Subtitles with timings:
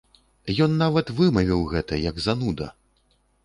[0.65, 2.67] Ён нават вымавіў гэта, як зануда!